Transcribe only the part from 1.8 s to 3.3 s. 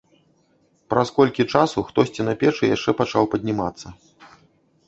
хтосьці на печы яшчэ пачаў